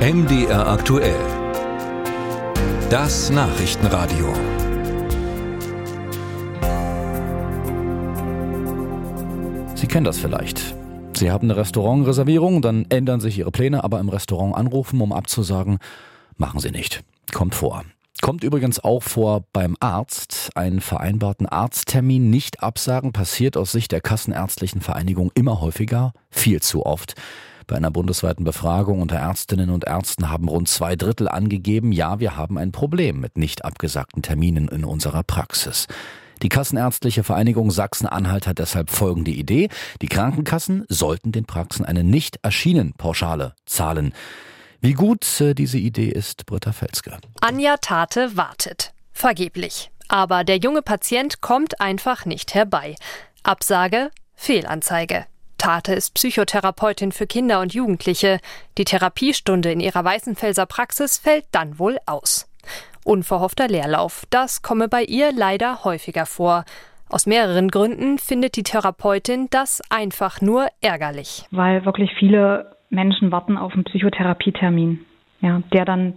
MDR 0.00 0.66
aktuell. 0.66 1.14
Das 2.88 3.28
Nachrichtenradio. 3.28 4.32
Sie 9.74 9.86
kennen 9.86 10.04
das 10.04 10.16
vielleicht. 10.16 10.74
Sie 11.14 11.30
haben 11.30 11.50
eine 11.50 11.58
Restaurantreservierung, 11.58 12.62
dann 12.62 12.86
ändern 12.88 13.20
sich 13.20 13.36
Ihre 13.36 13.50
Pläne, 13.50 13.84
aber 13.84 14.00
im 14.00 14.08
Restaurant 14.08 14.56
anrufen, 14.56 15.02
um 15.02 15.12
abzusagen, 15.12 15.76
machen 16.38 16.60
Sie 16.60 16.70
nicht. 16.70 17.04
Kommt 17.34 17.54
vor. 17.54 17.84
Kommt 18.22 18.42
übrigens 18.42 18.82
auch 18.82 19.02
vor 19.02 19.44
beim 19.52 19.76
Arzt. 19.80 20.48
Einen 20.54 20.80
vereinbarten 20.80 21.46
Arzttermin 21.46 22.30
nicht 22.30 22.62
absagen 22.62 23.12
passiert 23.12 23.58
aus 23.58 23.70
Sicht 23.72 23.92
der 23.92 24.00
Kassenärztlichen 24.00 24.80
Vereinigung 24.80 25.30
immer 25.34 25.60
häufiger, 25.60 26.14
viel 26.30 26.62
zu 26.62 26.86
oft. 26.86 27.16
Bei 27.70 27.76
einer 27.76 27.92
bundesweiten 27.92 28.42
Befragung 28.42 29.00
unter 29.00 29.14
Ärztinnen 29.14 29.70
und 29.70 29.84
Ärzten 29.84 30.28
haben 30.28 30.48
rund 30.48 30.68
zwei 30.68 30.96
Drittel 30.96 31.28
angegeben, 31.28 31.92
ja, 31.92 32.18
wir 32.18 32.36
haben 32.36 32.58
ein 32.58 32.72
Problem 32.72 33.20
mit 33.20 33.38
nicht 33.38 33.64
abgesagten 33.64 34.22
Terminen 34.22 34.66
in 34.66 34.84
unserer 34.84 35.22
Praxis. 35.22 35.86
Die 36.42 36.48
Kassenärztliche 36.48 37.22
Vereinigung 37.22 37.70
Sachsen-Anhalt 37.70 38.48
hat 38.48 38.58
deshalb 38.58 38.90
folgende 38.90 39.30
Idee. 39.30 39.68
Die 40.02 40.08
Krankenkassen 40.08 40.84
sollten 40.88 41.30
den 41.30 41.44
Praxen 41.44 41.84
eine 41.84 42.02
nicht 42.02 42.40
erschienen 42.42 42.92
Pauschale 42.94 43.54
zahlen. 43.66 44.14
Wie 44.80 44.94
gut 44.94 45.40
äh, 45.40 45.54
diese 45.54 45.78
Idee 45.78 46.08
ist, 46.08 46.46
Britta 46.46 46.72
Felske. 46.72 47.18
Anja 47.40 47.76
Tate 47.76 48.36
wartet. 48.36 48.92
Vergeblich. 49.12 49.92
Aber 50.08 50.42
der 50.42 50.56
junge 50.56 50.82
Patient 50.82 51.40
kommt 51.40 51.80
einfach 51.80 52.26
nicht 52.26 52.52
herbei. 52.52 52.96
Absage, 53.44 54.10
Fehlanzeige. 54.34 55.26
Tate 55.60 55.92
ist 55.92 56.14
Psychotherapeutin 56.14 57.12
für 57.12 57.26
Kinder 57.26 57.60
und 57.60 57.74
Jugendliche. 57.74 58.38
Die 58.78 58.86
Therapiestunde 58.86 59.70
in 59.70 59.80
ihrer 59.80 60.02
Weißenfelser 60.02 60.64
Praxis 60.64 61.18
fällt 61.18 61.44
dann 61.52 61.78
wohl 61.78 61.98
aus. 62.06 62.50
Unverhoffter 63.04 63.68
Leerlauf, 63.68 64.24
das 64.30 64.62
komme 64.62 64.88
bei 64.88 65.02
ihr 65.02 65.32
leider 65.36 65.84
häufiger 65.84 66.24
vor. 66.24 66.64
Aus 67.10 67.26
mehreren 67.26 67.68
Gründen 67.68 68.16
findet 68.16 68.56
die 68.56 68.62
Therapeutin 68.62 69.48
das 69.50 69.82
einfach 69.90 70.40
nur 70.40 70.68
ärgerlich. 70.80 71.44
Weil 71.50 71.84
wirklich 71.84 72.10
viele 72.18 72.74
Menschen 72.88 73.30
warten 73.30 73.58
auf 73.58 73.74
einen 73.74 73.84
Psychotherapietermin, 73.84 75.04
ja, 75.42 75.62
der 75.74 75.84
dann 75.84 76.14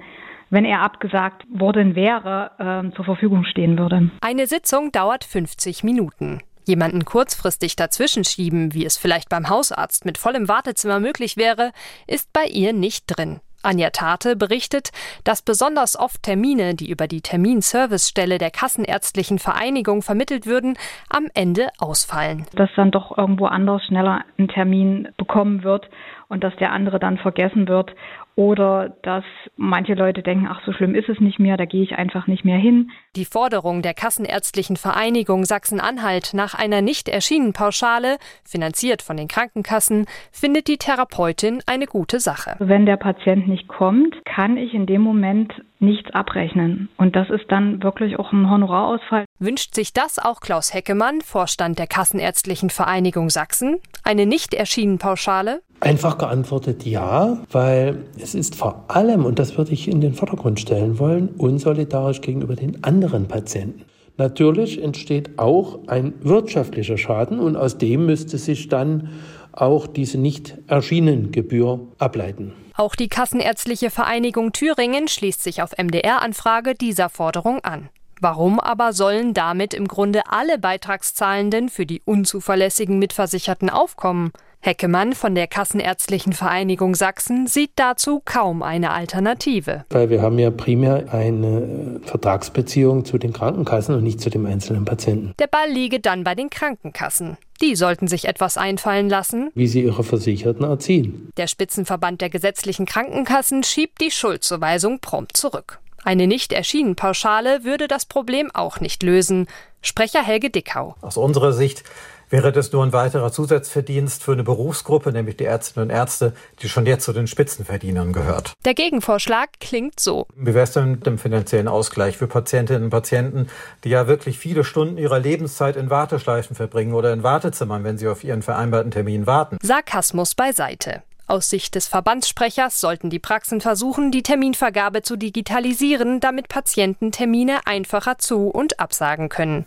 wenn 0.51 0.65
er 0.65 0.81
abgesagt 0.83 1.43
worden 1.49 1.95
wäre, 1.95 2.51
äh, 2.59 2.95
zur 2.95 3.03
Verfügung 3.03 3.43
stehen 3.43 3.77
würde. 3.77 4.11
Eine 4.21 4.45
Sitzung 4.45 4.91
dauert 4.91 5.25
50 5.25 5.83
Minuten. 5.83 6.41
Jemanden 6.65 7.05
kurzfristig 7.05 7.75
dazwischen 7.75 8.23
schieben, 8.23 8.73
wie 8.73 8.85
es 8.85 8.97
vielleicht 8.97 9.29
beim 9.29 9.49
Hausarzt 9.49 10.05
mit 10.05 10.17
vollem 10.17 10.47
Wartezimmer 10.47 10.99
möglich 10.99 11.37
wäre, 11.37 11.71
ist 12.07 12.31
bei 12.33 12.45
ihr 12.45 12.73
nicht 12.73 13.05
drin. 13.07 13.39
Anja 13.63 13.89
Tate 13.91 14.35
berichtet, 14.35 14.89
dass 15.23 15.41
besonders 15.41 15.97
oft 15.97 16.21
Termine, 16.23 16.75
die 16.75 16.89
über 16.89 17.07
die 17.07 17.21
Terminservicestelle 17.21 18.37
der 18.37 18.51
Kassenärztlichen 18.51 19.39
Vereinigung 19.39 20.01
vermittelt 20.01 20.45
würden, 20.45 20.77
am 21.09 21.27
Ende 21.33 21.69
ausfallen. 21.79 22.45
Dass 22.55 22.69
dann 22.75 22.91
doch 22.91 23.17
irgendwo 23.17 23.45
anders 23.45 23.83
schneller 23.85 24.25
ein 24.37 24.49
Termin 24.49 25.07
bekommen 25.17 25.63
wird 25.63 25.89
und 26.33 26.43
dass 26.43 26.55
der 26.55 26.71
andere 26.71 26.99
dann 26.99 27.17
vergessen 27.17 27.67
wird 27.67 27.95
oder 28.35 28.97
dass 29.03 29.23
manche 29.55 29.93
Leute 29.93 30.23
denken, 30.23 30.47
ach, 30.49 30.61
so 30.65 30.73
schlimm 30.73 30.95
ist 30.95 31.07
es 31.07 31.19
nicht 31.19 31.39
mehr, 31.39 31.57
da 31.57 31.65
gehe 31.65 31.83
ich 31.83 31.95
einfach 31.95 32.25
nicht 32.25 32.43
mehr 32.43 32.57
hin. 32.57 32.89
Die 33.15 33.25
Forderung 33.25 33.83
der 33.83 33.93
Kassenärztlichen 33.93 34.75
Vereinigung 34.75 35.45
Sachsen-Anhalt 35.45 36.33
nach 36.33 36.55
einer 36.55 36.81
nicht 36.81 37.07
erschienen 37.07 37.53
Pauschale, 37.53 38.17
finanziert 38.43 39.03
von 39.03 39.17
den 39.17 39.27
Krankenkassen, 39.27 40.07
findet 40.31 40.67
die 40.67 40.77
Therapeutin 40.77 41.61
eine 41.67 41.85
gute 41.85 42.19
Sache. 42.19 42.55
Wenn 42.57 42.87
der 42.87 42.97
Patient 42.97 43.47
nicht 43.47 43.67
kommt, 43.67 44.15
kann 44.25 44.57
ich 44.57 44.73
in 44.73 44.87
dem 44.87 45.01
Moment 45.01 45.53
nichts 45.79 46.09
abrechnen. 46.11 46.89
Und 46.97 47.15
das 47.15 47.29
ist 47.29 47.45
dann 47.49 47.83
wirklich 47.83 48.17
auch 48.17 48.31
ein 48.31 48.49
Honorarausfall. 48.49 49.25
Wünscht 49.37 49.75
sich 49.75 49.93
das 49.93 50.17
auch 50.17 50.39
Klaus 50.39 50.73
Heckemann, 50.73 51.21
Vorstand 51.21 51.77
der 51.77 51.87
Kassenärztlichen 51.87 52.71
Vereinigung 52.71 53.29
Sachsen? 53.29 53.79
Eine 54.03 54.25
nicht 54.25 54.55
erschienen 54.55 54.97
Pauschale? 54.97 55.61
Einfach 55.83 56.17
geantwortet 56.17 56.85
ja, 56.85 57.39
weil 57.51 58.05
es 58.17 58.35
ist 58.35 58.55
vor 58.55 58.85
allem, 58.87 59.25
und 59.25 59.37
das 59.37 59.57
würde 59.57 59.73
ich 59.73 59.89
in 59.89 59.99
den 59.99 60.13
Vordergrund 60.13 60.61
stellen 60.61 60.97
wollen, 60.97 61.27
unsolidarisch 61.37 62.21
gegenüber 62.21 62.55
den 62.55 62.85
anderen 62.85 63.27
Patienten. 63.27 63.83
Natürlich 64.15 64.81
entsteht 64.81 65.37
auch 65.37 65.79
ein 65.87 66.13
wirtschaftlicher 66.21 66.97
Schaden 66.97 67.37
und 67.37 67.57
aus 67.57 67.77
dem 67.77 68.05
müsste 68.05 68.37
sich 68.37 68.69
dann 68.69 69.09
auch 69.51 69.85
diese 69.85 70.17
nicht 70.17 70.57
erschienen 70.67 71.33
Gebühr 71.33 71.81
ableiten. 71.97 72.53
Auch 72.77 72.95
die 72.95 73.09
Kassenärztliche 73.09 73.89
Vereinigung 73.89 74.53
Thüringen 74.53 75.09
schließt 75.09 75.43
sich 75.43 75.61
auf 75.61 75.71
MDR-Anfrage 75.77 76.75
dieser 76.75 77.09
Forderung 77.09 77.59
an. 77.59 77.89
Warum 78.23 78.61
aber 78.61 78.93
sollen 78.93 79.33
damit 79.33 79.73
im 79.73 79.85
Grunde 79.85 80.21
alle 80.29 80.57
Beitragszahlenden 80.57 81.67
für 81.67 81.85
die 81.85 82.01
unzuverlässigen 82.05 82.97
Mitversicherten 82.97 83.69
aufkommen? 83.69 84.31
Heckemann 84.61 85.11
von 85.11 85.35
der 85.35 85.47
Kassenärztlichen 85.47 86.31
Vereinigung 86.31 86.95
Sachsen 86.95 87.47
sieht 87.47 87.71
dazu 87.75 88.21
kaum 88.23 88.63
eine 88.63 88.91
Alternative. 88.91 89.83
Weil 89.89 90.09
wir 90.09 90.21
haben 90.21 90.39
ja 90.39 90.51
primär 90.51 91.13
eine 91.13 91.99
Vertragsbeziehung 92.05 93.03
zu 93.03 93.17
den 93.17 93.33
Krankenkassen 93.33 93.93
und 93.93 94.05
nicht 94.05 94.21
zu 94.21 94.29
dem 94.29 94.45
einzelnen 94.45 94.85
Patienten. 94.85 95.33
Der 95.37 95.47
Ball 95.47 95.69
liege 95.69 95.99
dann 95.99 96.23
bei 96.23 96.33
den 96.33 96.49
Krankenkassen. 96.49 97.35
Die 97.61 97.75
sollten 97.75 98.07
sich 98.07 98.25
etwas 98.25 98.57
einfallen 98.57 99.09
lassen, 99.09 99.51
wie 99.53 99.67
sie 99.67 99.83
ihre 99.83 100.05
Versicherten 100.05 100.63
erziehen. 100.63 101.29
Der 101.35 101.47
Spitzenverband 101.47 102.21
der 102.21 102.29
gesetzlichen 102.29 102.85
Krankenkassen 102.85 103.63
schiebt 103.63 103.99
die 103.99 104.11
Schuldzuweisung 104.11 104.99
prompt 104.99 105.35
zurück. 105.35 105.81
Eine 106.03 106.27
nicht 106.27 106.51
erschienen 106.51 106.95
Pauschale 106.95 107.63
würde 107.63 107.87
das 107.87 108.05
Problem 108.05 108.51
auch 108.53 108.79
nicht 108.79 109.03
lösen. 109.03 109.47
Sprecher 109.81 110.23
Helge 110.23 110.49
Dickau. 110.49 110.95
Aus 111.01 111.17
unserer 111.17 111.53
Sicht 111.53 111.83
wäre 112.29 112.51
das 112.51 112.71
nur 112.71 112.83
ein 112.83 112.93
weiterer 112.93 113.31
Zusatzverdienst 113.31 114.23
für 114.23 114.33
eine 114.33 114.43
Berufsgruppe, 114.43 115.11
nämlich 115.11 115.37
die 115.37 115.45
Ärztinnen 115.45 115.89
und 115.89 115.95
Ärzte, 115.95 116.33
die 116.61 116.67
schon 116.67 116.85
jetzt 116.85 117.05
zu 117.05 117.13
den 117.13 117.27
Spitzenverdienern 117.27 118.11
gehört. 118.11 118.53
Der 118.65 118.73
Gegenvorschlag 118.73 119.49
klingt 119.59 119.99
so. 119.99 120.25
Wie 120.35 120.53
wäre 120.53 120.63
es 120.63 120.71
denn 120.71 120.91
mit 120.91 121.05
dem 121.05 121.17
finanziellen 121.17 121.67
Ausgleich 121.67 122.17
für 122.17 122.27
Patientinnen 122.27 122.85
und 122.85 122.89
Patienten, 122.89 123.47
die 123.83 123.89
ja 123.89 124.07
wirklich 124.07 124.39
viele 124.39 124.63
Stunden 124.63 124.97
ihrer 124.97 125.19
Lebenszeit 125.19 125.75
in 125.75 125.89
Warteschleifen 125.89 126.55
verbringen 126.55 126.93
oder 126.93 127.13
in 127.13 127.23
Wartezimmern, 127.23 127.83
wenn 127.83 127.97
sie 127.97 128.07
auf 128.07 128.23
ihren 128.23 128.41
vereinbarten 128.41 128.91
Termin 128.91 129.27
warten? 129.27 129.57
Sarkasmus 129.61 130.33
beiseite. 130.33 131.03
Aus 131.25 131.49
Sicht 131.49 131.75
des 131.75 131.87
Verbandssprechers 131.87 132.79
sollten 132.81 133.09
die 133.09 133.19
Praxen 133.19 133.61
versuchen, 133.61 134.11
die 134.11 134.23
Terminvergabe 134.23 135.03
zu 135.03 135.15
digitalisieren, 135.15 136.19
damit 136.19 136.49
Patienten 136.49 137.11
Termine 137.11 137.65
einfacher 137.65 138.17
zu 138.17 138.47
und 138.47 138.79
absagen 138.79 139.29
können. 139.29 139.65